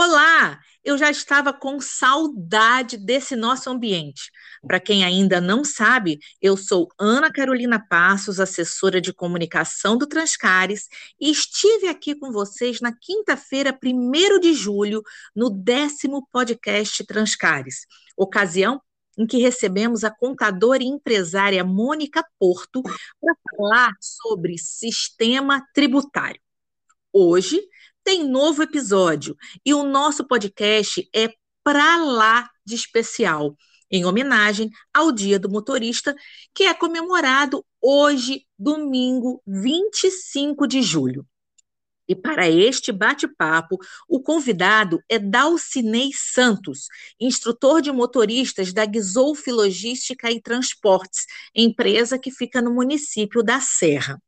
Olá! 0.00 0.60
Eu 0.84 0.96
já 0.96 1.10
estava 1.10 1.52
com 1.52 1.80
saudade 1.80 2.96
desse 2.96 3.34
nosso 3.34 3.68
ambiente. 3.68 4.30
Para 4.64 4.78
quem 4.78 5.02
ainda 5.02 5.40
não 5.40 5.64
sabe, 5.64 6.20
eu 6.40 6.56
sou 6.56 6.86
Ana 6.96 7.32
Carolina 7.32 7.84
Passos, 7.84 8.38
assessora 8.38 9.00
de 9.00 9.12
comunicação 9.12 9.98
do 9.98 10.06
Transcares, 10.06 10.86
e 11.20 11.32
estive 11.32 11.88
aqui 11.88 12.14
com 12.14 12.30
vocês 12.30 12.80
na 12.80 12.92
quinta-feira, 12.92 13.76
1 13.84 14.38
de 14.38 14.54
julho, 14.54 15.02
no 15.34 15.50
décimo 15.50 16.28
podcast 16.30 17.04
Transcares, 17.04 17.84
ocasião 18.16 18.80
em 19.18 19.26
que 19.26 19.38
recebemos 19.38 20.04
a 20.04 20.12
contadora 20.12 20.80
e 20.80 20.86
empresária 20.86 21.64
Mônica 21.64 22.24
Porto 22.38 22.82
para 22.82 23.34
falar 23.50 23.90
sobre 24.00 24.58
sistema 24.58 25.60
tributário. 25.74 26.40
Hoje, 27.12 27.60
tem 28.08 28.26
novo 28.26 28.62
episódio 28.62 29.36
e 29.62 29.74
o 29.74 29.84
nosso 29.84 30.26
podcast 30.26 31.06
é 31.14 31.28
para 31.62 32.02
lá 32.02 32.48
de 32.64 32.74
especial, 32.74 33.54
em 33.90 34.06
homenagem 34.06 34.70
ao 34.94 35.12
Dia 35.12 35.38
do 35.38 35.50
Motorista, 35.50 36.16
que 36.54 36.64
é 36.64 36.72
comemorado 36.72 37.62
hoje, 37.82 38.46
domingo 38.58 39.42
25 39.46 40.66
de 40.66 40.80
julho. 40.80 41.26
E 42.08 42.16
para 42.16 42.48
este 42.48 42.90
bate-papo, 42.92 43.76
o 44.08 44.22
convidado 44.22 45.02
é 45.06 45.18
Dalcinei 45.18 46.10
Santos, 46.14 46.86
instrutor 47.20 47.82
de 47.82 47.92
motoristas 47.92 48.72
da 48.72 48.86
Guizolf 48.86 49.46
Logística 49.48 50.30
e 50.30 50.40
Transportes, 50.40 51.26
empresa 51.54 52.18
que 52.18 52.30
fica 52.30 52.62
no 52.62 52.72
município 52.72 53.42
da 53.42 53.60
Serra. 53.60 54.18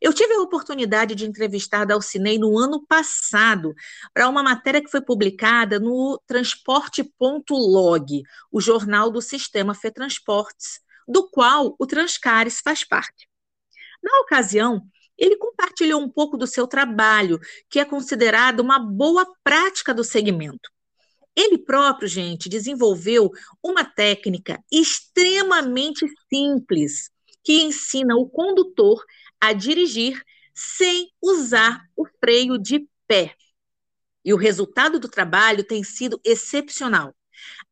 Eu 0.00 0.12
tive 0.12 0.34
a 0.34 0.40
oportunidade 0.40 1.14
de 1.14 1.26
entrevistar 1.26 1.84
Dalcinei 1.84 2.38
no 2.38 2.58
ano 2.58 2.84
passado 2.86 3.74
para 4.12 4.28
uma 4.28 4.42
matéria 4.42 4.82
que 4.82 4.90
foi 4.90 5.00
publicada 5.00 5.78
no 5.78 6.20
Transporte.log, 6.26 8.22
o 8.50 8.60
jornal 8.60 9.10
do 9.10 9.20
sistema 9.22 9.74
FETransportes, 9.74 10.80
do 11.06 11.28
qual 11.28 11.74
o 11.78 11.86
Transcares 11.86 12.60
faz 12.62 12.84
parte. 12.84 13.28
Na 14.02 14.20
ocasião, 14.20 14.82
ele 15.16 15.36
compartilhou 15.36 16.00
um 16.00 16.08
pouco 16.08 16.36
do 16.36 16.46
seu 16.46 16.66
trabalho, 16.66 17.38
que 17.70 17.78
é 17.78 17.84
considerado 17.84 18.60
uma 18.60 18.78
boa 18.78 19.26
prática 19.42 19.94
do 19.94 20.04
segmento. 20.04 20.70
Ele 21.36 21.58
próprio, 21.58 22.06
gente, 22.06 22.48
desenvolveu 22.48 23.30
uma 23.62 23.84
técnica 23.84 24.62
extremamente 24.70 26.06
simples 26.32 27.10
que 27.42 27.62
ensina 27.62 28.16
o 28.16 28.28
condutor 28.28 29.04
a 29.48 29.52
dirigir 29.52 30.22
sem 30.54 31.10
usar 31.20 31.80
o 31.96 32.06
freio 32.20 32.58
de 32.58 32.86
pé. 33.06 33.34
E 34.24 34.32
o 34.32 34.36
resultado 34.36 34.98
do 34.98 35.08
trabalho 35.08 35.64
tem 35.64 35.84
sido 35.84 36.20
excepcional. 36.24 37.14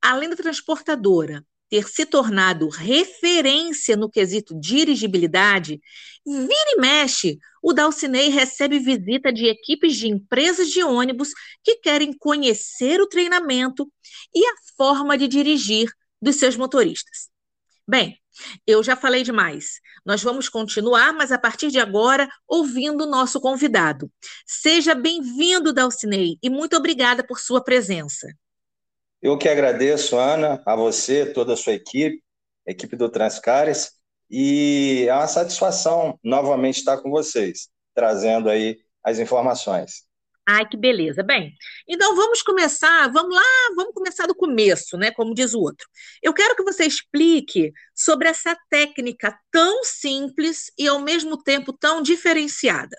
Além 0.00 0.28
da 0.28 0.36
transportadora 0.36 1.44
ter 1.70 1.88
se 1.88 2.04
tornado 2.04 2.68
referência 2.68 3.96
no 3.96 4.10
quesito 4.10 4.54
dirigibilidade, 4.60 5.80
vira 6.26 6.72
e 6.74 6.76
mexe, 6.78 7.38
o 7.62 7.72
Dalcinei 7.72 8.28
recebe 8.28 8.78
visita 8.78 9.32
de 9.32 9.46
equipes 9.46 9.96
de 9.96 10.08
empresas 10.08 10.68
de 10.68 10.84
ônibus 10.84 11.30
que 11.64 11.76
querem 11.76 12.12
conhecer 12.12 13.00
o 13.00 13.06
treinamento 13.06 13.90
e 14.34 14.44
a 14.44 14.54
forma 14.76 15.16
de 15.16 15.26
dirigir 15.26 15.90
dos 16.20 16.36
seus 16.36 16.56
motoristas. 16.56 17.30
Bem, 17.88 18.21
eu 18.66 18.82
já 18.82 18.96
falei 18.96 19.22
demais. 19.22 19.80
Nós 20.04 20.22
vamos 20.22 20.48
continuar, 20.48 21.12
mas 21.12 21.32
a 21.32 21.38
partir 21.38 21.68
de 21.68 21.78
agora, 21.78 22.28
ouvindo 22.46 23.04
o 23.04 23.10
nosso 23.10 23.40
convidado. 23.40 24.10
Seja 24.46 24.94
bem-vindo, 24.94 25.72
Dalcinei, 25.72 26.36
e 26.42 26.50
muito 26.50 26.76
obrigada 26.76 27.24
por 27.26 27.38
sua 27.38 27.62
presença. 27.62 28.26
Eu 29.20 29.38
que 29.38 29.48
agradeço, 29.48 30.16
Ana, 30.16 30.60
a 30.66 30.74
você, 30.74 31.26
toda 31.26 31.52
a 31.52 31.56
sua 31.56 31.74
equipe, 31.74 32.22
equipe 32.66 32.96
do 32.96 33.08
Transcares, 33.08 33.92
e 34.30 35.06
é 35.08 35.14
uma 35.14 35.28
satisfação 35.28 36.18
novamente 36.24 36.78
estar 36.78 36.98
com 36.98 37.10
vocês, 37.10 37.68
trazendo 37.94 38.48
aí 38.48 38.78
as 39.04 39.18
informações. 39.18 40.04
Ai, 40.46 40.68
que 40.68 40.76
beleza. 40.76 41.22
Bem, 41.22 41.54
então 41.88 42.16
vamos 42.16 42.42
começar, 42.42 43.08
vamos 43.12 43.34
lá, 43.34 43.74
vamos 43.76 43.94
começar 43.94 44.26
do 44.26 44.34
começo, 44.34 44.96
né? 44.96 45.12
Como 45.12 45.34
diz 45.34 45.54
o 45.54 45.60
outro. 45.60 45.86
Eu 46.20 46.34
quero 46.34 46.56
que 46.56 46.64
você 46.64 46.84
explique 46.84 47.72
sobre 47.94 48.28
essa 48.28 48.56
técnica 48.68 49.38
tão 49.52 49.84
simples 49.84 50.72
e 50.76 50.88
ao 50.88 50.98
mesmo 50.98 51.40
tempo 51.40 51.72
tão 51.72 52.02
diferenciada. 52.02 52.96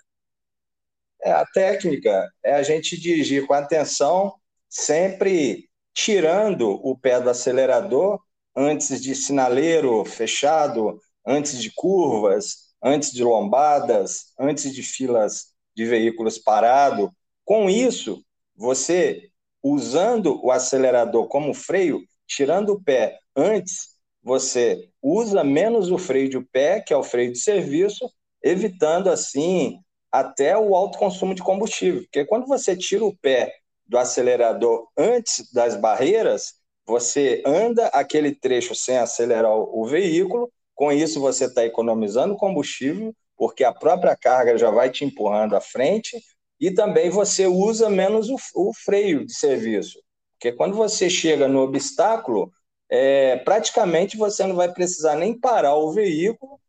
É, 1.22 1.32
a 1.32 1.46
técnica 1.46 2.30
é 2.44 2.54
a 2.54 2.64
gente 2.64 2.98
dirigir 2.98 3.46
com 3.46 3.54
atenção, 3.54 4.34
sempre 4.70 5.70
tirando 5.94 6.70
o 6.70 6.98
pé 6.98 7.20
do 7.20 7.30
acelerador 7.30 8.22
antes 8.56 9.02
de 9.02 9.14
sinaleiro 9.16 10.06
fechado, 10.06 11.00
antes 11.26 11.62
de 11.62 11.72
curvas, 11.74 12.74
antes 12.82 13.12
de 13.12 13.24
lombadas, 13.24 14.34
antes 14.40 14.74
de 14.74 14.82
filas 14.82 15.54
de 15.76 15.86
veículos 15.86 16.38
parados 16.38 17.10
com 17.46 17.70
isso, 17.70 18.24
você, 18.56 19.30
usando 19.62 20.40
o 20.44 20.52
acelerador 20.52 21.28
como 21.28 21.54
freio, 21.54 22.02
tirando 22.28 22.74
o 22.74 22.82
pé 22.82 23.20
antes, 23.36 23.94
você 24.22 24.90
usa 25.02 25.44
menos 25.44 25.92
o 25.92 25.98
freio 25.98 26.30
de 26.30 26.40
pé, 26.40 26.80
que 26.80 26.94
é 26.94 26.98
o 26.98 27.04
freio 27.04 27.32
de 27.32 27.40
serviço, 27.40 28.10
evitando 28.42 29.10
assim 29.10 29.80
até 30.12 30.58
o 30.58 30.76
alto 30.76 30.98
consumo 30.98 31.34
de 31.34 31.44
combustível. 31.44 32.02
Porque 32.04 32.26
quando 32.26 32.48
você 32.48 32.76
tira 32.78 33.04
o 33.04 33.16
pé 33.18 33.54
do 33.86 33.98
acelerador 33.98 34.88
antes 34.98 35.52
das 35.52 35.76
barreiras, 35.76 36.54
você 36.86 37.42
anda 37.46 37.88
aquele 37.88 38.34
trecho 38.34 38.76
sem 38.76 38.98
acelerar 38.98 39.52
o 39.52 39.86
veículo, 39.86 40.52
com 40.76 40.92
isso 40.92 41.20
você 41.20 41.46
está 41.46 41.66
economizando 41.66 42.36
combustível, 42.36 43.14
porque 43.38 43.64
a 43.64 43.74
própria 43.74 44.16
carga 44.16 44.58
já 44.58 44.70
vai 44.70 44.90
te 44.90 45.04
empurrando 45.04 45.56
à 45.56 45.62
frente, 45.62 46.22
e 46.60 46.72
também 46.72 47.10
você 47.10 47.46
usa 47.46 47.90
menos 47.90 48.30
o, 48.30 48.38
o 48.56 48.74
freio 48.74 49.26
de 49.26 49.34
serviço. 49.34 50.00
Porque 50.34 50.52
quando 50.52 50.76
você 50.76 51.10
chega 51.10 51.48
no 51.48 51.62
obstáculo, 51.62 52.52
é, 52.90 53.38
praticamente 53.38 54.18
você 54.18 54.46
não 54.46 54.56
vai 54.56 54.72
precisar 54.72 55.16
nem 55.16 55.38
parar 55.40 55.76
o 55.76 55.92
veículo 55.92 56.60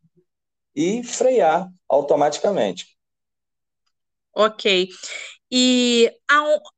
e 0.75 1.03
frear 1.03 1.69
automaticamente. 1.87 2.95
Ok. 4.33 4.89
E 5.51 6.11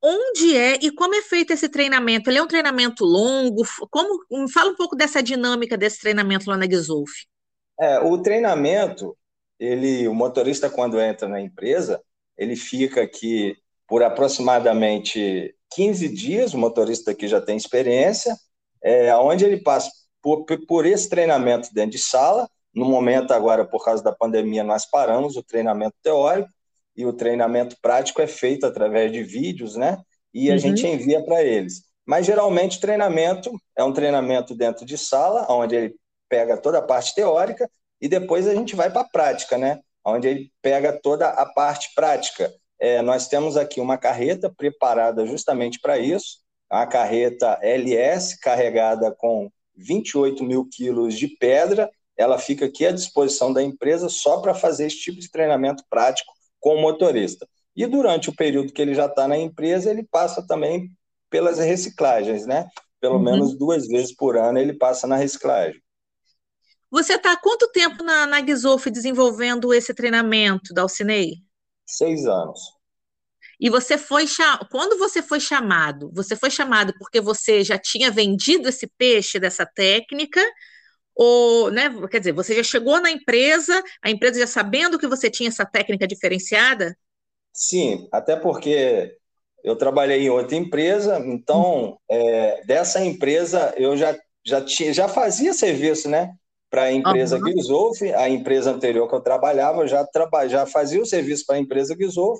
onde 0.04 0.56
é 0.56 0.76
e 0.84 0.92
como 0.92 1.16
é 1.16 1.22
feito 1.22 1.52
esse 1.52 1.70
treinamento? 1.70 2.30
Ele 2.30 2.38
é 2.38 2.44
um 2.44 2.48
treinamento 2.48 3.06
longo? 3.06 3.64
Como 3.90 4.50
fala 4.54 4.72
um 4.72 4.76
pouco 4.76 4.96
dessa 4.96 5.24
dinâmica 5.24 5.78
desse 5.78 6.00
treinamento 6.00 6.50
lá 6.50 6.58
na 6.58 6.66
Gizolf. 6.66 7.12
É, 7.80 8.00
o 8.00 8.22
treinamento, 8.22 9.18
ele, 9.60 10.08
o 10.08 10.14
motorista 10.14 10.70
quando 10.70 11.00
entra 11.00 11.28
na 11.28 11.40
empresa, 11.40 12.02
ele 12.38 12.56
fica 12.56 13.02
aqui 13.02 13.56
por 13.88 14.04
aproximadamente 14.04 15.56
15 15.74 16.10
dias, 16.10 16.54
o 16.54 16.58
motorista 16.58 17.12
aqui 17.12 17.28
já 17.28 17.42
tem 17.42 17.56
experiência, 17.56 18.36
é, 18.84 19.16
onde 19.16 19.46
ele 19.46 19.58
passa 19.58 19.90
por, 20.22 20.46
por 20.68 20.86
esse 20.86 21.10
treinamento 21.10 21.74
dentro 21.74 21.92
de 21.92 22.00
sala, 22.00 22.50
no 22.74 22.86
momento 22.86 23.32
agora, 23.32 23.66
por 23.66 23.84
causa 23.84 24.04
da 24.04 24.12
pandemia, 24.12 24.64
nós 24.64 24.86
paramos 24.86 25.36
o 25.36 25.44
treinamento 25.44 25.96
teórico, 26.04 26.50
e 26.98 27.06
o 27.06 27.14
treinamento 27.14 27.78
prático 27.80 28.22
é 28.22 28.28
feito 28.28 28.66
através 28.66 29.12
de 29.12 29.24
vídeos, 29.24 29.76
né? 29.76 30.00
E 30.34 30.50
a 30.50 30.54
uhum. 30.54 30.60
gente 30.60 30.86
envia 30.88 31.24
para 31.24 31.44
eles. 31.44 31.84
Mas 32.04 32.26
geralmente 32.26 32.78
o 32.78 32.82
treinamento 32.82 33.52
é 33.76 33.84
um 33.84 33.94
treinamento 33.94 34.56
dentro 34.56 34.84
de 34.84 34.98
sala, 34.98 35.46
onde 35.50 35.76
ele 35.76 35.96
pega 36.28 36.58
toda 36.58 36.80
a 36.80 36.82
parte 36.82 37.14
teórica 37.14 37.70
e 38.02 38.08
depois 38.08 38.48
a 38.48 38.56
gente 38.56 38.76
vai 38.76 38.90
para 38.92 39.02
a 39.02 39.10
prática, 39.10 39.58
né? 39.58 39.80
Onde 40.08 40.28
ele 40.28 40.52
pega 40.62 40.94
toda 40.94 41.28
a 41.28 41.46
parte 41.46 41.94
prática. 41.96 42.52
É, 42.80 43.02
nós 43.02 43.28
temos 43.28 43.58
aqui 43.58 43.80
uma 43.80 43.98
carreta 43.98 44.54
preparada 44.56 45.26
justamente 45.26 45.80
para 45.80 45.98
isso, 45.98 46.38
a 46.70 46.86
carreta 46.86 47.60
LS 47.62 48.40
carregada 48.40 49.12
com 49.18 49.50
28 49.76 50.44
mil 50.44 50.68
quilos 50.70 51.16
de 51.16 51.28
pedra, 51.28 51.90
ela 52.18 52.40
fica 52.40 52.66
aqui 52.66 52.86
à 52.86 52.92
disposição 52.92 53.54
da 53.54 53.62
empresa 53.62 54.10
só 54.10 54.42
para 54.42 54.54
fazer 54.54 54.88
esse 54.88 55.00
tipo 55.00 55.20
de 55.20 55.30
treinamento 55.30 55.84
prático 55.90 56.34
com 56.60 56.76
o 56.76 56.82
motorista. 56.82 57.48
E 57.76 57.86
durante 57.86 58.30
o 58.30 58.36
período 58.36 58.74
que 58.74 58.82
ele 58.82 58.96
já 58.96 59.06
está 59.06 59.28
na 59.28 59.38
empresa, 59.38 59.90
ele 59.90 60.04
passa 60.04 60.46
também 60.46 60.90
pelas 61.30 61.60
reciclagens, 61.60 62.46
né? 62.48 62.68
Pelo 63.00 63.16
uhum. 63.18 63.24
menos 63.24 63.56
duas 63.56 63.88
vezes 63.88 64.16
por 64.16 64.36
ano 64.36 64.58
ele 64.58 64.74
passa 64.74 65.06
na 65.06 65.16
reciclagem. 65.16 65.80
Você 66.90 67.14
está 67.16 67.34
há 67.34 67.38
quanto 67.38 67.70
tempo 67.72 68.04
na, 68.04 68.26
na 68.26 68.46
Gizof 68.46 68.90
desenvolvendo 68.90 69.74
esse 69.74 69.94
treinamento 69.94 70.74
da 70.74 70.84
Alcinei? 70.84 71.36
Seis 71.86 72.26
anos. 72.26 72.78
E 73.60 73.70
você 73.70 73.98
foi 73.98 74.26
quando 74.70 74.98
você 74.98 75.22
foi 75.22 75.40
chamado, 75.40 76.12
você 76.14 76.36
foi 76.36 76.50
chamado 76.50 76.94
porque 77.00 77.20
você 77.20 77.64
já 77.64 77.78
tinha 77.78 78.12
vendido 78.12 78.70
esse 78.70 78.88
peixe 78.98 79.40
dessa 79.40 79.66
técnica, 79.66 80.42
ou, 81.16 81.72
né, 81.72 81.90
quer 82.12 82.20
dizer, 82.20 82.32
você 82.32 82.56
já 82.56 82.64
chegou 82.64 83.02
na 83.02 83.10
empresa, 83.10 83.84
a 84.04 84.12
empresa 84.12 84.40
já 84.40 84.46
sabendo 84.46 85.00
que 85.00 85.08
você 85.08 85.32
tinha 85.32 85.50
essa 85.50 85.66
técnica 85.66 86.08
diferenciada? 86.08 86.96
Sim, 87.52 88.08
até 88.12 88.36
porque 88.36 89.18
eu 89.64 89.76
trabalhei 89.76 90.22
em 90.22 90.30
outra 90.30 90.56
empresa, 90.56 91.20
então 91.26 92.00
é, 92.08 92.64
dessa 92.66 93.04
empresa 93.04 93.74
eu 93.76 93.98
já, 93.98 94.16
já, 94.46 94.64
tinha, 94.64 94.94
já 94.94 95.08
fazia 95.08 95.54
serviço, 95.54 96.08
né? 96.08 96.32
Para 96.70 96.84
a 96.84 96.92
empresa 96.92 97.38
uhum. 97.38 97.44
a 98.16 98.30
empresa 98.30 98.72
anterior 98.72 99.08
que 99.08 99.16
eu 99.16 99.22
trabalhava, 99.22 99.82
eu 99.82 99.88
já, 99.88 100.06
traba, 100.06 100.48
já 100.48 100.66
fazia 100.66 101.02
o 101.02 101.06
serviço 101.06 101.46
para 101.46 101.56
a 101.56 101.60
empresa 101.60 101.96
Gisolf, 101.98 102.40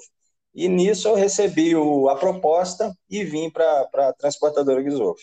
e 0.54 0.68
nisso 0.68 1.08
eu 1.08 1.16
recebi 1.16 1.76
o, 1.76 2.10
a 2.10 2.16
proposta 2.16 2.94
e 3.10 3.24
vim 3.24 3.50
para 3.50 3.88
a 3.94 4.14
transportadora 4.14 4.84
Gisolf. 4.84 5.20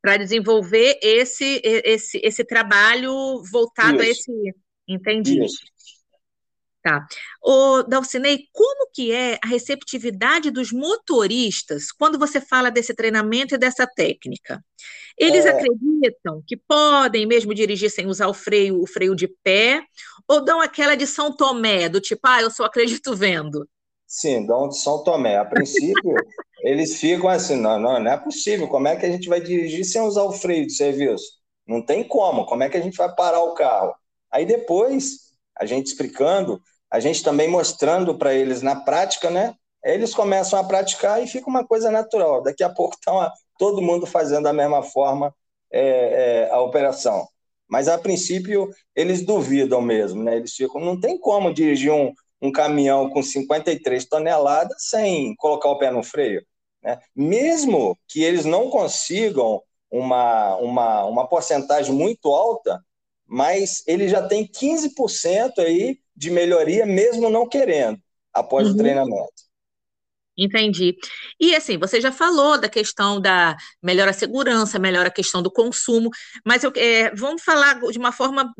Para 0.00 0.16
desenvolver 0.16 0.98
esse, 1.02 1.60
esse, 1.64 2.20
esse 2.22 2.44
trabalho 2.44 3.42
voltado 3.50 4.02
Isso. 4.02 4.02
a 4.02 4.06
esse. 4.06 4.54
Entendi. 4.86 5.44
Isso. 5.44 5.58
Tá. 6.82 7.06
Ô, 7.42 7.82
Dalcinei, 7.82 8.44
como 8.52 8.88
que 8.92 9.10
é 9.12 9.38
a 9.42 9.48
receptividade 9.48 10.50
dos 10.50 10.70
motoristas 10.70 11.90
quando 11.90 12.18
você 12.18 12.40
fala 12.40 12.70
desse 12.70 12.94
treinamento 12.94 13.54
e 13.54 13.58
dessa 13.58 13.86
técnica? 13.86 14.64
Eles 15.18 15.44
é... 15.44 15.50
acreditam 15.50 16.42
que 16.46 16.56
podem 16.56 17.26
mesmo 17.26 17.52
dirigir 17.52 17.90
sem 17.90 18.06
usar 18.06 18.28
o 18.28 18.34
freio, 18.34 18.80
o 18.80 18.86
freio 18.86 19.16
de 19.16 19.26
pé, 19.42 19.82
ou 20.28 20.44
dão 20.44 20.60
aquela 20.60 20.94
de 20.94 21.06
São 21.06 21.36
Tomé, 21.36 21.88
do 21.88 22.00
tipo, 22.00 22.20
ah, 22.24 22.42
eu 22.42 22.50
só 22.50 22.64
acredito 22.64 23.16
vendo? 23.16 23.68
Sim, 24.06 24.46
dão 24.46 24.68
de 24.68 24.78
São 24.78 25.02
Tomé. 25.02 25.36
A 25.36 25.44
princípio, 25.44 26.14
eles 26.62 26.98
ficam 27.00 27.28
assim, 27.28 27.56
não, 27.56 27.78
não, 27.78 27.98
não 27.98 28.10
é 28.10 28.16
possível, 28.16 28.68
como 28.68 28.86
é 28.86 28.96
que 28.96 29.04
a 29.04 29.10
gente 29.10 29.28
vai 29.28 29.40
dirigir 29.40 29.84
sem 29.84 30.00
usar 30.00 30.22
o 30.22 30.32
freio 30.32 30.66
de 30.66 30.72
serviço? 30.72 31.38
Não 31.66 31.84
tem 31.84 32.06
como, 32.06 32.46
como 32.46 32.62
é 32.62 32.68
que 32.68 32.76
a 32.76 32.80
gente 32.80 32.96
vai 32.96 33.12
parar 33.14 33.42
o 33.42 33.54
carro? 33.54 33.94
Aí 34.30 34.46
depois, 34.46 35.27
a 35.58 35.66
gente 35.66 35.86
explicando, 35.86 36.60
a 36.90 37.00
gente 37.00 37.22
também 37.22 37.48
mostrando 37.48 38.16
para 38.16 38.34
eles 38.34 38.62
na 38.62 38.76
prática, 38.76 39.30
né? 39.30 39.54
Eles 39.84 40.14
começam 40.14 40.58
a 40.58 40.64
praticar 40.64 41.22
e 41.22 41.26
fica 41.26 41.48
uma 41.48 41.66
coisa 41.66 41.90
natural. 41.90 42.42
Daqui 42.42 42.62
a 42.62 42.68
pouco 42.68 42.94
está 42.94 43.32
todo 43.58 43.82
mundo 43.82 44.06
fazendo 44.06 44.44
da 44.44 44.52
mesma 44.52 44.82
forma 44.82 45.34
é, 45.70 46.46
é, 46.46 46.50
a 46.50 46.60
operação. 46.60 47.26
Mas 47.68 47.88
a 47.88 47.98
princípio 47.98 48.70
eles 48.94 49.24
duvidam 49.24 49.80
mesmo, 49.80 50.22
né? 50.22 50.36
Eles 50.36 50.54
ficam, 50.54 50.80
não 50.80 50.98
tem 50.98 51.18
como 51.18 51.52
dirigir 51.52 51.92
um, 51.92 52.12
um 52.40 52.50
caminhão 52.50 53.10
com 53.10 53.22
53 53.22 54.04
toneladas 54.06 54.76
sem 54.78 55.34
colocar 55.36 55.68
o 55.68 55.78
pé 55.78 55.90
no 55.90 56.02
freio. 56.02 56.42
Né? 56.82 56.98
Mesmo 57.14 57.96
que 58.08 58.22
eles 58.22 58.44
não 58.44 58.70
consigam 58.70 59.62
uma, 59.90 60.56
uma, 60.56 61.04
uma 61.04 61.28
porcentagem 61.28 61.94
muito 61.94 62.28
alta, 62.34 62.82
mas 63.28 63.82
ele 63.86 64.08
já 64.08 64.26
tem 64.26 64.46
15% 64.46 65.58
aí 65.58 66.00
de 66.16 66.30
melhoria, 66.30 66.86
mesmo 66.86 67.28
não 67.28 67.48
querendo, 67.48 68.00
após 68.32 68.66
uhum. 68.66 68.74
o 68.74 68.76
treinamento. 68.76 69.48
Entendi. 70.38 70.96
E 71.40 71.54
assim, 71.54 71.76
você 71.76 72.00
já 72.00 72.12
falou 72.12 72.56
da 72.56 72.68
questão 72.68 73.20
da 73.20 73.56
melhora 73.82 74.12
a 74.12 74.14
segurança, 74.14 74.78
melhora 74.78 75.08
a 75.08 75.12
questão 75.12 75.42
do 75.42 75.50
consumo, 75.50 76.10
mas 76.46 76.62
eu, 76.62 76.72
é, 76.76 77.12
vamos 77.12 77.42
falar 77.42 77.80
de 77.80 77.98
uma 77.98 78.12
forma 78.12 78.54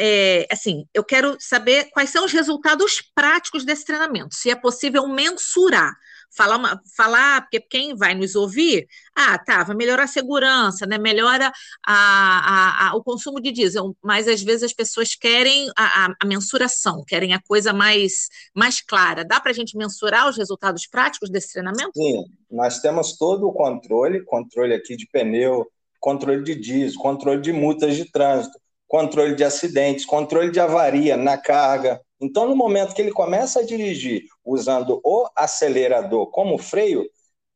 é, 0.00 0.46
assim, 0.48 0.84
eu 0.94 1.02
quero 1.02 1.36
saber 1.40 1.90
quais 1.90 2.10
são 2.10 2.24
os 2.24 2.32
resultados 2.32 3.02
práticos 3.14 3.64
desse 3.64 3.84
treinamento, 3.84 4.32
se 4.32 4.48
é 4.48 4.54
possível 4.54 5.08
mensurar 5.08 5.92
falar, 6.36 6.56
uma, 6.56 6.80
falar, 6.96 7.42
porque 7.42 7.60
quem 7.60 7.94
vai 7.94 8.14
nos 8.14 8.34
ouvir, 8.34 8.86
ah, 9.14 9.38
tá, 9.38 9.62
vai 9.64 9.76
melhorar 9.76 10.04
a 10.04 10.08
segurança, 10.08 10.86
né? 10.86 10.98
Melhora 10.98 11.52
a, 11.86 11.94
a, 11.94 12.88
a, 12.88 12.96
o 12.96 13.02
consumo 13.02 13.40
de 13.40 13.52
diesel, 13.52 13.96
mas 14.02 14.26
às 14.28 14.42
vezes 14.42 14.64
as 14.64 14.72
pessoas 14.72 15.14
querem 15.14 15.70
a, 15.76 16.26
mensuração, 16.26 17.04
querem 17.06 17.32
a 17.32 17.40
coisa 17.40 17.72
mais, 17.72 18.28
mais 18.54 18.80
clara. 18.80 19.24
Dá 19.24 19.40
para 19.40 19.50
a 19.50 19.54
gente 19.54 19.76
mensurar 19.76 20.28
os 20.28 20.36
resultados 20.36 20.86
práticos 20.86 21.30
desse 21.30 21.52
treinamento? 21.52 21.92
Sim, 21.94 22.24
nós 22.50 22.80
temos 22.80 23.16
todo 23.16 23.46
o 23.46 23.52
controle, 23.52 24.24
controle 24.24 24.74
aqui 24.74 24.96
de 24.96 25.06
pneu, 25.06 25.66
controle 26.00 26.42
de 26.42 26.54
diesel, 26.54 27.00
controle 27.00 27.40
de 27.40 27.52
multas 27.52 27.96
de 27.96 28.10
trânsito, 28.10 28.58
controle 28.86 29.34
de 29.34 29.44
acidentes, 29.44 30.04
controle 30.04 30.50
de 30.50 30.60
avaria 30.60 31.16
na 31.16 31.38
carga, 31.38 32.00
então, 32.24 32.48
no 32.48 32.56
momento 32.56 32.94
que 32.94 33.02
ele 33.02 33.12
começa 33.12 33.60
a 33.60 33.66
dirigir 33.66 34.24
usando 34.42 34.98
o 35.04 35.28
acelerador 35.36 36.30
como 36.30 36.56
freio, 36.56 37.06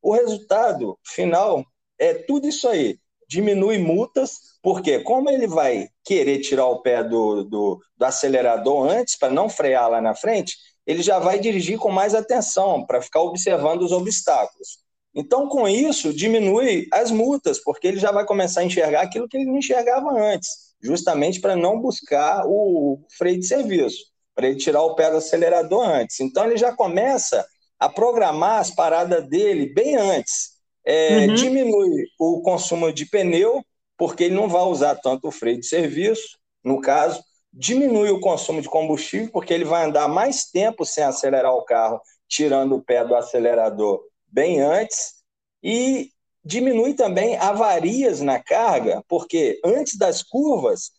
o 0.03 0.13
resultado 0.13 0.99
final 1.03 1.65
é 1.99 2.13
tudo 2.13 2.47
isso 2.47 2.69
aí. 2.69 2.99
Diminui 3.27 3.79
multas, 3.79 4.33
porque 4.63 5.01
como 5.01 5.31
ele 5.31 5.47
vai 5.47 5.89
querer 6.05 6.41
tirar 6.41 6.67
o 6.67 6.83
pé 6.83 7.03
do, 7.03 7.45
do, 7.45 7.81
do 7.97 8.05
acelerador 8.05 8.91
antes, 8.91 9.17
para 9.17 9.33
não 9.33 9.49
frear 9.49 9.89
lá 9.89 10.03
na 10.03 10.15
frente, 10.15 10.55
ele 10.87 11.03
já 11.03 11.19
vai 11.19 11.39
dirigir 11.39 11.79
com 11.79 11.91
mais 11.91 12.15
atenção, 12.15 12.85
para 12.85 13.01
ficar 13.01 13.23
observando 13.23 13.81
os 13.81 13.93
obstáculos. 13.93 14.81
Então, 15.15 15.49
com 15.49 15.67
isso, 15.67 16.13
diminui 16.13 16.87
as 16.93 17.11
multas, 17.11 17.59
porque 17.59 17.89
ele 17.89 17.99
já 17.99 18.13
vai 18.13 18.27
começar 18.27 18.61
a 18.61 18.65
enxergar 18.65 19.01
aquilo 19.01 19.27
que 19.27 19.39
ele 19.39 19.47
não 19.47 19.57
enxergava 19.57 20.11
antes, 20.11 20.75
justamente 20.83 21.41
para 21.41 21.57
não 21.57 21.81
buscar 21.81 22.45
o 22.47 23.01
freio 23.17 23.41
de 23.41 23.47
serviço 23.47 24.18
para 24.39 24.47
ele 24.47 24.57
tirar 24.57 24.85
o 24.85 24.95
pé 24.95 25.11
do 25.11 25.17
acelerador 25.17 25.85
antes. 25.85 26.21
Então 26.21 26.45
ele 26.45 26.57
já 26.57 26.73
começa 26.73 27.45
a 27.77 27.89
programar 27.89 28.61
as 28.61 28.71
paradas 28.71 29.29
dele 29.29 29.67
bem 29.75 29.97
antes. 29.97 30.51
É, 30.87 31.27
uhum. 31.27 31.35
Diminui 31.35 32.05
o 32.21 32.41
consumo 32.41 32.93
de 32.93 33.05
pneu, 33.05 33.61
porque 33.97 34.23
ele 34.25 34.37
não 34.37 34.49
vai 34.49 34.63
usar 34.63 34.95
tanto 34.95 35.27
o 35.27 35.33
freio 35.33 35.59
de 35.59 35.67
serviço, 35.67 36.39
no 36.63 36.81
caso. 36.81 37.21
Diminui 37.53 38.11
o 38.11 38.21
consumo 38.21 38.63
de 38.63 38.69
combustível, 38.69 39.29
porque 39.33 39.53
ele 39.53 39.65
vai 39.65 39.87
andar 39.87 40.07
mais 40.07 40.45
tempo 40.45 40.85
sem 40.85 41.03
acelerar 41.03 41.53
o 41.53 41.65
carro, 41.65 42.01
tirando 42.29 42.77
o 42.77 42.83
pé 42.83 43.05
do 43.05 43.17
acelerador 43.17 44.01
bem 44.29 44.61
antes. 44.61 45.15
E 45.61 46.11
diminui 46.45 46.95
também 46.95 47.37
avarias 47.39 48.21
na 48.21 48.41
carga, 48.41 49.03
porque 49.09 49.59
antes 49.65 49.99
das 49.99 50.23
curvas 50.23 50.93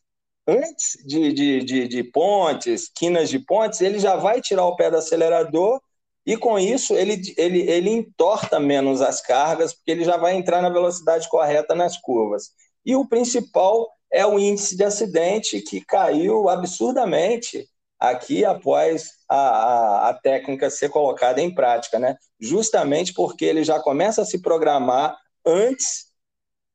antes 0.50 0.98
de, 1.06 1.32
de, 1.34 1.64
de, 1.64 1.88
de 1.88 2.04
pontes, 2.04 2.90
quinas 2.96 3.30
de 3.30 3.40
pontes, 3.40 3.82
ele 3.82 4.00
já 4.00 4.16
vai 4.16 4.42
tirar 4.42 4.66
o 4.66 4.76
pé 4.76 4.90
do 4.90 4.98
acelerador 4.98 5.80
e 6.26 6.38
com 6.38 6.60
isso 6.60 6.96
ele, 6.96 7.22
ele, 7.38 7.62
ele 7.62 7.90
entorta 7.90 8.60
menos 8.60 9.02
as 9.02 9.22
cargas, 9.22 9.74
porque 9.74 9.92
ele 9.92 10.04
já 10.04 10.18
vai 10.18 10.36
entrar 10.36 10.62
na 10.62 10.70
velocidade 10.70 11.28
correta 11.30 11.74
nas 11.74 11.98
curvas. 11.98 12.52
E 12.86 12.96
o 12.96 13.08
principal 13.08 13.88
é 14.12 14.26
o 14.26 14.40
índice 14.40 14.76
de 14.76 14.84
acidente, 14.84 15.62
que 15.62 15.82
caiu 15.82 16.50
absurdamente 16.50 17.68
aqui 18.00 18.46
após 18.46 19.12
a, 19.28 19.38
a, 19.38 20.10
a, 20.10 20.14
técnica 20.14 20.70
ser 20.70 20.90
colocada 20.90 21.42
em 21.42 21.54
prática, 21.54 22.00
né? 22.00 22.16
justamente 22.40 23.14
porque 23.14 23.44
ele 23.44 23.64
já 23.64 23.80
começa 23.80 24.22
a 24.22 24.26
se 24.26 24.42
programar 24.42 25.18
antes 25.46 26.06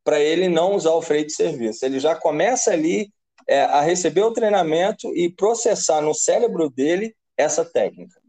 para 0.04 0.20
ele 0.20 0.48
não 0.48 0.74
usar 0.74 0.92
o 0.92 1.02
freio 1.02 1.26
de 1.26 1.32
serviço. 1.32 1.84
Ele 1.84 1.98
já 1.98 2.14
começa 2.14 2.70
ali 2.70 3.10
é, 3.48 3.62
a 3.62 3.80
receber 3.80 4.22
o 4.22 4.32
treinamento 4.32 5.14
e 5.16 5.30
processar 5.30 6.00
no 6.00 6.14
cérebro 6.14 6.70
dele 6.70 7.14
essa 7.36 7.64
técnica. 7.64 8.20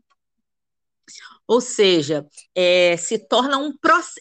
Ou 1.48 1.62
seja, 1.62 2.25
é, 2.55 2.98
se 2.98 3.19
torna 3.19 3.57
um, 3.57 3.72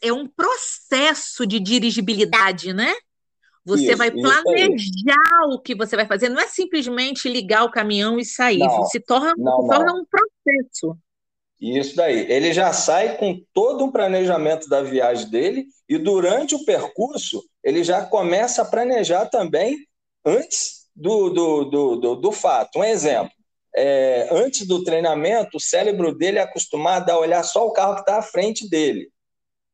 é 0.03 0.13
um 0.13 0.29
processo 0.29 1.47
de 1.47 1.59
dirigibilidade, 1.59 2.75
né? 2.75 2.93
Você 3.65 3.89
isso, 3.89 3.97
vai 3.97 4.11
planejar 4.11 5.47
o 5.49 5.59
que 5.59 5.75
você 5.75 5.97
vai 5.97 6.07
fazer, 6.07 6.29
não 6.29 6.41
é 6.41 6.47
simplesmente 6.47 7.31
ligar 7.31 7.65
o 7.65 7.71
caminhão 7.71 8.19
e 8.19 8.25
sair, 8.25 8.59
não, 8.59 8.85
se 8.85 9.01
torna, 9.01 9.33
não, 9.39 9.63
se 9.63 9.69
torna 9.69 9.93
um 9.95 10.05
processo. 10.05 10.99
Isso 11.59 11.97
daí. 11.97 12.31
Ele 12.31 12.53
já 12.53 12.75
sai 12.75 13.17
com 13.17 13.41
todo 13.55 13.85
um 13.85 13.91
planejamento 13.91 14.69
da 14.69 14.83
viagem 14.83 15.31
dele 15.31 15.67
e 15.89 15.97
durante 15.97 16.55
o 16.55 16.65
percurso 16.67 17.43
ele 17.63 17.83
já 17.83 18.05
começa 18.05 18.61
a 18.61 18.67
planejar 18.67 19.27
também 19.27 19.79
antes 20.27 20.84
do, 20.95 21.31
do, 21.31 21.65
do, 21.65 21.97
do, 21.97 22.17
do 22.17 22.33
fato. 22.33 22.79
Um 22.79 22.85
exemplo. 22.85 23.33
É, 23.77 24.29
antes 24.31 24.67
do 24.67 24.85
treinamento, 24.85 25.57
o 25.57 25.61
cérebro 25.61 26.15
dele 26.15 26.39
é 26.39 26.43
acostumado 26.43 27.11
a 27.11 27.19
olhar 27.19 27.43
só 27.43 27.67
o 27.67 27.73
carro 27.73 27.95
que 27.95 28.01
está 28.01 28.19
à 28.19 28.23
frente 28.23 28.69
dele. 28.69 29.11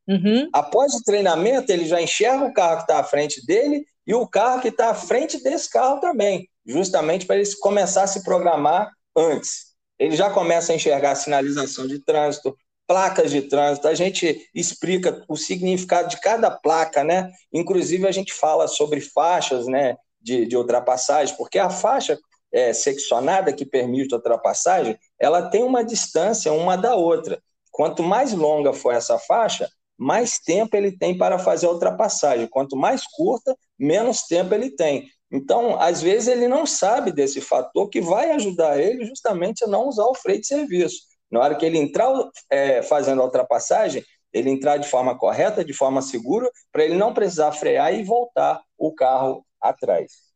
Uhum. 0.09 0.49
Após 0.53 0.95
o 0.95 1.03
treinamento, 1.03 1.71
ele 1.71 1.85
já 1.85 2.01
enxerga 2.01 2.45
o 2.45 2.53
carro 2.53 2.79
que 2.79 2.83
está 2.83 2.99
à 2.99 3.05
frente 3.05 3.45
dele 3.45 3.85
e 4.07 4.15
o 4.15 4.27
carro 4.27 4.61
que 4.61 4.69
está 4.69 4.91
à 4.91 4.95
frente 4.95 5.43
desse 5.43 5.71
carro 5.71 6.01
também, 6.01 6.49
justamente 6.67 7.27
para 7.27 7.37
ele 7.37 7.49
começar 7.61 8.05
a 8.05 8.07
se 8.07 8.25
programar 8.25 8.91
antes. 9.17 9.71
Ele 9.99 10.17
já 10.17 10.31
começa 10.31 10.73
a 10.73 10.75
enxergar 10.75 11.13
a 11.13 11.17
sinalização 11.17 11.87
de 11.87 11.99
trânsito, 12.03 12.57
placas 12.89 13.31
de 13.31 13.43
trânsito, 13.43 13.87
a 13.87 13.95
gente 13.95 14.49
explica 14.53 15.25
o 15.29 15.37
significado 15.37 16.09
de 16.09 16.21
cada 16.21 16.51
placa, 16.51 17.05
né? 17.05 17.31
Inclusive 17.53 18.05
a 18.09 18.11
gente 18.11 18.33
fala 18.33 18.67
sobre 18.67 19.01
faixas, 19.01 19.67
né? 19.67 19.97
De, 20.21 20.47
de 20.47 20.57
ultrapassagem, 20.57 21.35
porque 21.37 21.59
a 21.59 21.71
faixa 21.71 22.19
é, 22.53 22.73
seccionada 22.73 23.53
que 23.53 23.65
permite 23.65 24.13
a 24.13 24.17
ultrapassagem, 24.17 24.99
ela 25.19 25.49
tem 25.49 25.63
uma 25.63 25.85
distância 25.85 26.53
uma 26.53 26.77
da 26.77 26.95
outra. 26.95 27.41
Quanto 27.71 28.03
mais 28.03 28.33
longa 28.33 28.73
for 28.73 28.93
essa 28.93 29.19
faixa, 29.19 29.69
mais 29.97 30.39
tempo 30.39 30.77
ele 30.77 30.97
tem 30.97 31.17
para 31.17 31.39
fazer 31.39 31.67
a 31.67 31.71
ultrapassagem. 31.71 32.49
Quanto 32.49 32.77
mais 32.77 33.07
curta, 33.07 33.57
menos 33.79 34.23
tempo 34.23 34.55
ele 34.55 34.71
tem. 34.71 35.09
Então, 35.31 35.81
às 35.81 36.03
vezes, 36.03 36.27
ele 36.27 36.49
não 36.49 36.67
sabe 36.67 37.13
desse 37.13 37.41
fator 37.41 37.89
que 37.89 38.01
vai 38.01 38.33
ajudar 38.33 38.81
ele 38.81 39.05
justamente 39.05 39.65
a 39.65 39.69
não 39.69 39.87
usar 39.87 40.07
o 40.07 40.15
freio 40.15 40.41
de 40.41 40.47
serviço. 40.47 41.03
Na 41.31 41.41
hora 41.41 41.55
que 41.55 41.65
ele 41.65 41.79
entrar 41.79 42.13
é, 42.51 42.83
fazendo 42.83 43.23
a 43.23 43.25
ultrapassagem, 43.25 44.05
ele 44.33 44.51
entrar 44.51 44.77
de 44.79 44.89
forma 44.89 45.17
correta, 45.17 45.65
de 45.65 45.73
forma 45.73 46.03
segura, 46.03 46.51
para 46.73 46.85
ele 46.85 46.97
não 46.97 47.15
precisar 47.15 47.53
frear 47.53 47.95
e 47.95 48.03
voltar 48.03 48.61
o 48.77 48.93
carro 48.93 49.45
atrás. 49.61 50.31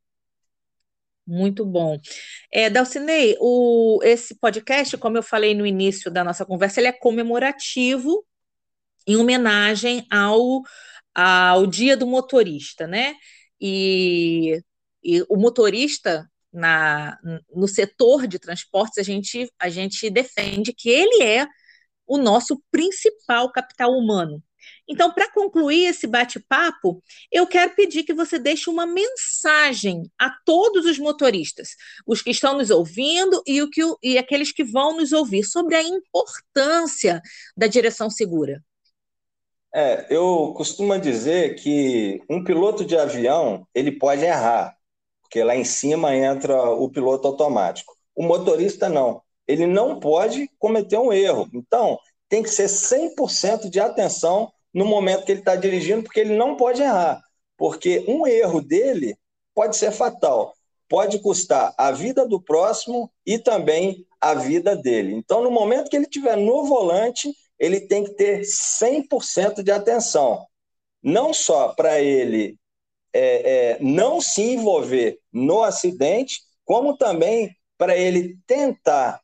Muito 1.27 1.65
bom. 1.65 1.99
É, 2.53 2.69
Dalcinei, 2.69 3.37
o, 3.41 3.99
esse 4.03 4.35
podcast, 4.35 4.97
como 4.99 5.17
eu 5.17 5.23
falei 5.23 5.55
no 5.55 5.67
início 5.67 6.11
da 6.11 6.23
nossa 6.23 6.45
conversa, 6.45 6.81
ele 6.81 6.89
é 6.89 6.93
comemorativo 6.93 8.25
em 9.07 9.17
homenagem 9.17 10.07
ao, 10.11 10.63
ao 11.15 11.67
Dia 11.67 11.97
do 11.97 12.07
Motorista, 12.07 12.87
né? 12.87 13.15
E, 13.61 14.63
e 15.03 15.23
o 15.29 15.37
motorista 15.37 16.29
na, 16.53 17.19
no 17.55 17.67
setor 17.67 18.27
de 18.27 18.39
transportes, 18.39 18.99
a 18.99 19.03
gente, 19.03 19.51
a 19.59 19.69
gente 19.69 20.09
defende 20.11 20.73
que 20.73 20.89
ele 20.89 21.23
é 21.23 21.47
o 22.07 22.19
nosso 22.19 22.63
principal 22.71 23.51
capital 23.51 23.93
humano. 23.93 24.43
Então, 24.89 25.13
para 25.13 25.31
concluir 25.31 25.87
esse 25.87 26.07
bate-papo, 26.07 27.03
eu 27.33 27.47
quero 27.47 27.75
pedir 27.75 28.05
que 28.05 28.13
você 28.13 28.39
deixe 28.39 28.69
uma 28.69 28.87
mensagem 28.87 30.03
a 30.19 30.31
todos 30.45 30.85
os 30.85 30.99
motoristas, 30.99 31.71
os 32.07 32.21
que 32.21 32.31
estão 32.31 32.59
nos 32.59 32.71
ouvindo 32.71 33.43
e, 33.47 33.63
o 33.63 33.71
que, 33.71 33.81
e 34.03 34.19
aqueles 34.19 34.53
que 34.53 34.63
vão 34.63 34.97
nos 34.97 35.13
ouvir, 35.13 35.45
sobre 35.45 35.75
a 35.75 35.83
importância 35.83 37.23
da 37.57 37.67
direção 37.67 38.11
segura. 38.11 38.63
É, 39.75 40.07
eu 40.09 40.53
costumo 40.57 40.97
dizer 40.99 41.57
que 41.57 42.23
um 42.31 42.45
piloto 42.45 42.85
de 42.85 42.97
avião 42.97 43.67
ele 43.75 43.91
pode 43.91 44.23
errar, 44.23 44.77
porque 45.23 45.43
lá 45.43 45.57
em 45.57 45.65
cima 45.65 46.15
entra 46.15 46.71
o 46.71 46.89
piloto 46.91 47.27
automático. 47.27 47.93
O 48.15 48.23
motorista 48.23 48.89
não. 48.89 49.21
Ele 49.49 49.67
não 49.67 49.99
pode 49.99 50.49
cometer 50.59 50.97
um 50.99 51.13
erro. 51.13 51.49
Então, 51.53 51.99
tem 52.29 52.43
que 52.43 52.51
ser 52.51 52.69
100% 52.69 53.69
de 53.69 53.81
atenção 53.81 54.53
no 54.75 54.85
momento 54.85 55.25
que 55.25 55.33
ele 55.33 55.39
está 55.41 55.55
dirigindo, 55.55 56.03
porque 56.03 56.21
ele 56.21 56.37
não 56.37 56.57
pode 56.57 56.83
errar. 56.83 57.23
Porque 57.57 58.05
um 58.09 58.27
erro 58.27 58.61
dele 58.61 59.17
pode 59.55 59.77
ser 59.77 59.93
fatal. 59.93 60.53
Pode 60.89 61.21
custar 61.21 61.73
a 61.79 61.93
vida 61.93 62.27
do 62.27 62.43
próximo 62.43 63.11
e 63.25 63.39
também 63.39 64.05
a 64.21 64.35
vida 64.35 64.77
dele. 64.77 65.15
Então, 65.15 65.43
no 65.43 65.51
momento 65.51 65.89
que 65.89 65.97
ele 65.97 66.07
estiver 66.07 66.37
no 66.37 66.65
volante, 66.65 67.33
ele 67.59 67.81
tem 67.81 68.05
que 68.05 68.11
ter 68.15 68.41
100% 68.43 69.63
de 69.63 69.71
atenção. 69.71 70.45
Não 71.03 71.33
só 71.33 71.69
para 71.69 72.01
ele 72.01 72.59
é, 73.13 73.21
é, 73.21 73.79
não 73.81 74.21
se 74.21 74.43
envolver 74.43 75.19
no 75.33 75.63
acidente, 75.63 76.41
como 76.65 76.97
também 76.97 77.55
para 77.79 77.97
ele 77.97 78.37
tentar 78.47 79.21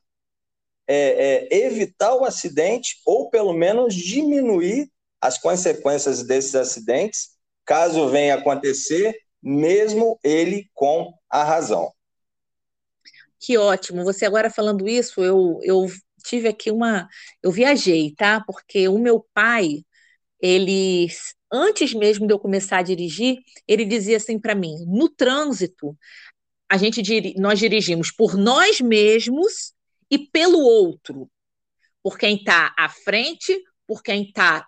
é, 0.87 1.47
é, 1.51 1.57
evitar 1.65 2.15
o 2.15 2.23
acidente 2.23 2.97
ou 3.05 3.29
pelo 3.29 3.53
menos 3.53 3.93
diminuir 3.93 4.89
as 5.21 5.37
consequências 5.37 6.23
desses 6.23 6.55
acidentes, 6.55 7.29
caso 7.63 8.09
venha 8.09 8.35
acontecer, 8.35 9.15
mesmo 9.41 10.19
ele 10.23 10.69
com 10.73 11.13
a 11.29 11.43
razão. 11.43 11.91
Que 13.39 13.57
ótimo. 13.57 14.03
Você 14.03 14.25
agora 14.25 14.49
falando 14.49 14.87
isso, 14.87 15.21
eu, 15.21 15.59
eu 15.63 15.87
tive 16.23 16.47
aqui 16.47 16.71
uma. 16.71 17.07
Eu 17.41 17.51
viajei, 17.51 18.13
tá? 18.15 18.43
Porque 18.45 18.87
o 18.87 18.99
meu 18.99 19.25
pai, 19.33 19.83
ele 20.39 21.07
antes 21.51 21.93
mesmo 21.93 22.25
de 22.25 22.33
eu 22.33 22.39
começar 22.39 22.77
a 22.77 22.83
dirigir, 22.83 23.39
ele 23.67 23.85
dizia 23.85 24.17
assim 24.17 24.39
para 24.39 24.55
mim: 24.55 24.85
no 24.87 25.09
trânsito, 25.09 25.97
a 26.69 26.77
gente 26.77 27.01
nós 27.37 27.59
dirigimos 27.59 28.11
por 28.11 28.37
nós 28.37 28.79
mesmos 28.79 29.73
e 30.09 30.17
pelo 30.17 30.59
outro, 30.59 31.29
por 32.03 32.17
quem 32.17 32.37
está 32.37 32.73
à 32.77 32.89
frente, 32.89 33.57
por 33.87 34.01
quem 34.01 34.23
está 34.23 34.65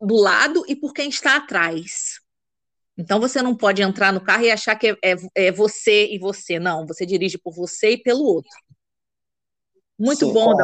do 0.00 0.16
lado 0.16 0.64
e 0.66 0.74
por 0.74 0.92
quem 0.92 1.08
está 1.08 1.36
atrás. 1.36 2.20
Então 2.96 3.20
você 3.20 3.42
não 3.42 3.56
pode 3.56 3.82
entrar 3.82 4.12
no 4.12 4.20
carro 4.20 4.44
e 4.44 4.50
achar 4.50 4.76
que 4.76 4.88
é, 4.88 4.96
é, 5.02 5.16
é 5.34 5.52
você 5.52 6.08
e 6.12 6.18
você. 6.18 6.58
Não, 6.58 6.86
você 6.86 7.06
dirige 7.06 7.38
por 7.38 7.54
você 7.54 7.92
e 7.92 8.02
pelo 8.02 8.24
outro. 8.24 8.50
Muito 9.98 10.26
Sim, 10.26 10.32
bom, 10.32 10.54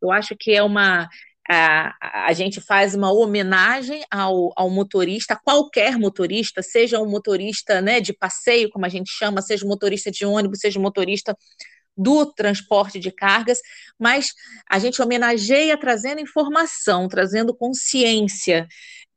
Eu 0.00 0.10
acho 0.10 0.34
que 0.38 0.52
é 0.52 0.62
uma 0.62 1.08
a, 1.48 2.26
a 2.26 2.32
gente 2.32 2.60
faz 2.60 2.94
uma 2.94 3.12
homenagem 3.12 4.04
ao, 4.10 4.52
ao 4.56 4.68
motorista, 4.68 5.38
qualquer 5.42 5.96
motorista, 5.96 6.62
seja 6.62 7.00
um 7.00 7.08
motorista 7.08 7.80
né, 7.80 8.00
de 8.00 8.12
passeio, 8.12 8.68
como 8.70 8.84
a 8.84 8.88
gente 8.88 9.10
chama, 9.10 9.40
seja 9.40 9.64
um 9.64 9.68
motorista 9.68 10.10
de 10.10 10.26
ônibus, 10.26 10.58
seja 10.60 10.78
um 10.78 10.82
motorista 10.82 11.36
do 11.96 12.26
transporte 12.26 12.98
de 12.98 13.10
cargas, 13.10 13.60
mas 13.98 14.32
a 14.68 14.78
gente 14.78 15.00
homenageia 15.00 15.78
trazendo 15.78 16.20
informação, 16.20 17.08
trazendo 17.08 17.54
consciência, 17.54 18.66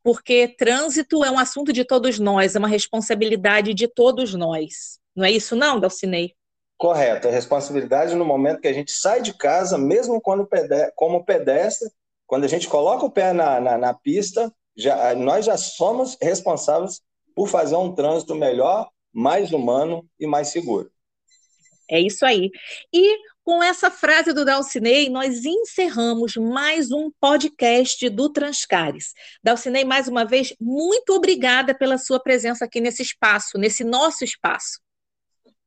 porque 0.04 0.48
trânsito 0.58 1.24
é 1.24 1.32
um 1.32 1.38
assunto 1.38 1.74
de 1.74 1.84
todos 1.84 2.20
nós, 2.20 2.56
é 2.56 2.60
uma 2.60 2.68
responsabilidade 2.68 3.74
de 3.74 3.88
todos 3.88 4.34
nós. 4.34 5.00
Não 5.16 5.26
é 5.26 5.32
isso, 5.32 5.56
não, 5.56 5.80
Dalcinei? 5.80 6.34
Correto, 6.78 7.28
é 7.28 7.32
responsabilidade 7.32 8.16
no 8.16 8.24
momento 8.24 8.62
que 8.62 8.68
a 8.68 8.74
gente 8.74 8.92
sai 8.92 9.22
de 9.22 9.34
casa, 9.34 9.78
mesmo 9.78 10.22
quando 10.22 10.48
como 10.96 11.26
pedestre, 11.26 11.90
quando 12.26 12.46
a 12.46 12.48
gente 12.48 12.70
coloca 12.70 13.06
o 13.06 13.12
pé 13.12 13.34
na, 13.34 13.60
na, 13.60 13.78
na 13.78 13.94
pista, 13.94 14.50
já, 14.78 15.14
nós 15.14 15.46
já 15.46 15.58
somos 15.58 16.18
responsáveis 16.22 17.02
por 17.36 17.50
fazer 17.50 17.76
um 17.76 17.94
trânsito 17.94 18.34
melhor, 18.34 18.88
mais 19.12 19.52
humano 19.52 20.06
e 20.18 20.26
mais 20.26 20.50
seguro. 20.50 20.90
É 21.90 22.00
isso 22.00 22.26
aí. 22.26 22.52
E 22.94 23.18
com 23.44 23.64
essa 23.64 23.90
frase 23.90 24.32
do 24.32 24.46
Dalcinei, 24.46 25.10
nós 25.10 25.44
encerramos 25.44 26.36
mais 26.36 26.92
um 26.92 27.10
podcast 27.20 28.08
do 28.10 28.30
Transcares. 28.30 29.14
Dalcinei, 29.44 29.84
mais 29.84 30.08
uma 30.08 30.24
vez, 30.24 30.54
muito 30.62 31.14
obrigada 31.14 31.74
pela 31.74 31.98
sua 31.98 32.20
presença 32.20 32.66
aqui 32.66 32.80
nesse 32.80 33.02
espaço, 33.02 33.58
nesse 33.58 33.84
nosso 33.84 34.24
espaço. 34.24 34.80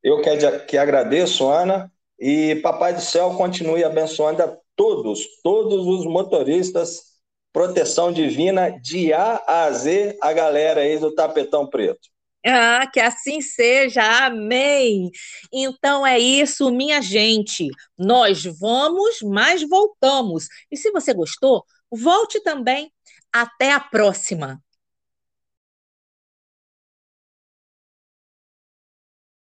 Eu 0.00 0.22
que, 0.22 0.58
que 0.68 0.78
agradeço, 0.78 1.48
Ana, 1.48 1.90
e 2.20 2.54
Papai 2.62 2.94
do 2.94 3.00
Céu 3.00 3.34
continue 3.34 3.82
abençoando 3.82 4.44
a 4.44 4.56
todos, 4.76 5.26
todos 5.42 5.84
os 5.84 6.06
motoristas, 6.06 7.00
proteção 7.52 8.12
divina 8.12 8.70
de 8.70 9.12
A 9.12 9.42
a 9.44 9.72
Z, 9.72 10.16
a 10.22 10.32
galera 10.32 10.82
aí 10.82 10.98
do 10.98 11.12
tapetão 11.12 11.66
preto. 11.66 12.11
Ah, 12.44 12.86
que 12.92 12.98
assim 13.00 13.40
seja, 13.40 14.02
amém. 14.26 15.10
Então 15.52 16.06
é 16.06 16.18
isso, 16.18 16.70
minha 16.72 17.00
gente. 17.00 17.68
Nós 17.96 18.44
vamos, 18.44 19.20
mas 19.22 19.62
voltamos. 19.68 20.48
E 20.70 20.76
se 20.76 20.90
você 20.90 21.14
gostou, 21.14 21.64
volte 21.90 22.40
também. 22.42 22.92
Até 23.32 23.72
a 23.72 23.80
próxima. 23.80 24.60